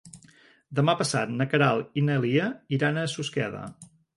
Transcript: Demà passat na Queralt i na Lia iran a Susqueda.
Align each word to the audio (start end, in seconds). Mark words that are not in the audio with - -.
Demà 0.79 0.95
passat 1.01 1.35
na 1.35 1.47
Queralt 1.53 2.01
i 2.03 2.07
na 2.09 2.17
Lia 2.25 2.51
iran 2.79 2.99
a 2.99 3.05
Susqueda. 3.17 3.63